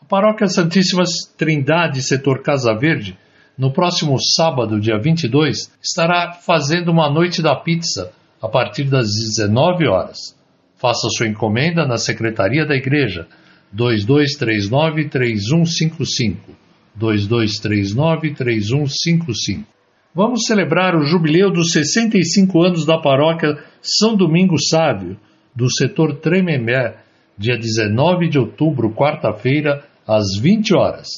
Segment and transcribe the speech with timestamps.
[0.00, 1.04] A Paróquia Santíssima
[1.36, 3.16] Trindade, setor Casa Verde,
[3.56, 8.10] no próximo sábado, dia 22, estará fazendo uma noite da pizza
[8.42, 10.36] a partir das 19 horas.
[10.76, 13.28] Faça sua encomenda na Secretaria da Igreja
[13.72, 16.52] 2239 3155
[16.94, 19.74] 2239 3155.
[20.14, 25.16] Vamos celebrar o jubileu dos 65 anos da paróquia São Domingos Sávio,
[25.54, 26.96] do setor Tremembé,
[27.38, 31.08] dia 19 de outubro, quarta-feira, às 20 horas.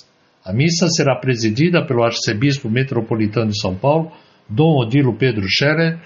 [0.44, 4.12] A missa será presidida pelo arcebispo metropolitano de São Paulo,
[4.48, 5.98] Dom Odilo Pedro Scherer,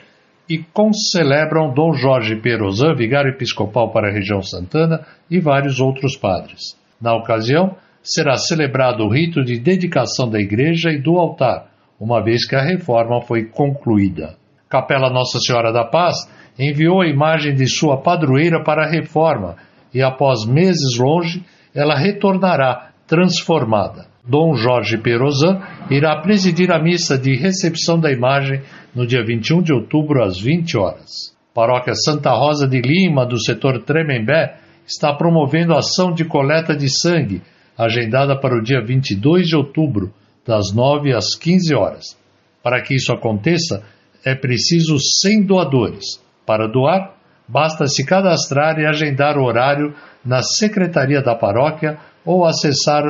[0.49, 6.77] e concelebram Dom Jorge Perozan, vigário episcopal para a região Santana, e vários outros padres.
[7.01, 11.71] Na ocasião, será celebrado o rito de dedicação da igreja e do altar,
[12.01, 14.37] uma vez que a reforma foi concluída.
[14.69, 16.17] Capela Nossa Senhora da Paz
[16.61, 19.57] enviou a imagem de sua padroeira para a reforma
[19.95, 21.43] e, após meses longe,
[21.75, 24.07] ela retornará transformada.
[24.23, 28.61] Dom Jorge Perozan irá presidir a missa de recepção da imagem
[28.95, 31.35] no dia 21 de outubro, às 20 horas.
[31.55, 37.43] Paróquia Santa Rosa de Lima, do setor Tremembé, está promovendo ação de coleta de sangue,
[37.77, 40.13] agendada para o dia 22 de outubro,
[40.47, 42.19] das 9 às 15 horas.
[42.63, 43.83] Para que isso aconteça,
[44.25, 46.21] é preciso 100 doadores.
[46.51, 47.15] Para doar,
[47.47, 53.05] basta se cadastrar e agendar o horário na secretaria da paróquia ou acessar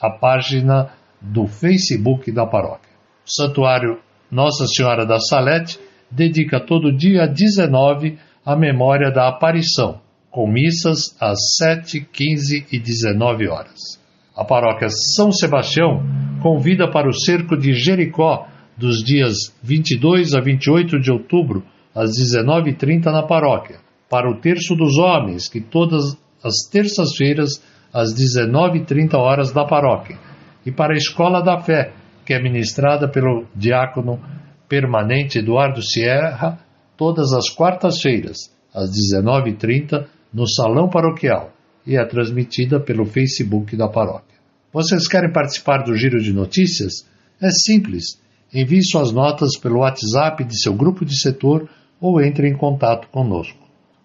[0.00, 2.92] a página do Facebook da paróquia.
[3.26, 3.98] O Santuário
[4.30, 5.76] Nossa Senhora da Salete
[6.08, 13.48] dedica todo dia 19 à memória da aparição, com missas às 7, 15 e 19
[13.48, 14.00] horas.
[14.36, 14.86] A paróquia
[15.16, 16.00] São Sebastião
[16.40, 18.46] convida para o cerco de Jericó
[18.78, 23.78] dos dias 22 a 28 de outubro, às 19h30 na paróquia,
[24.10, 27.62] para o Terço dos Homens, que todas as terças-feiras
[27.92, 30.18] às 19h30 horas na paróquia,
[30.66, 31.92] e para a Escola da Fé,
[32.26, 34.20] que é ministrada pelo diácono
[34.68, 36.58] permanente Eduardo Sierra,
[36.96, 41.52] todas as quartas-feiras, às 19h30, no Salão Paroquial,
[41.86, 44.34] e é transmitida pelo Facebook da paróquia.
[44.72, 47.06] Vocês querem participar do Giro de Notícias?
[47.40, 48.20] É simples.
[48.52, 51.68] Envie suas notas pelo WhatsApp de seu grupo de setor
[52.04, 53.58] ou entre em contato conosco.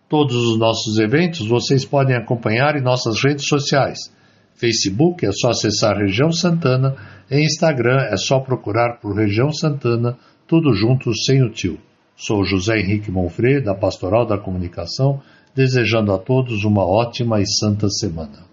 [0.07, 4.09] Todos os nossos eventos vocês podem acompanhar em nossas redes sociais.
[4.53, 6.95] Facebook é só acessar Região Santana
[7.29, 10.17] e Instagram é só procurar por Região Santana,
[10.47, 11.77] tudo junto sem o tio.
[12.15, 15.19] Sou José Henrique Monfrey, da Pastoral da Comunicação,
[15.53, 18.48] desejando a todos uma ótima e santa semana.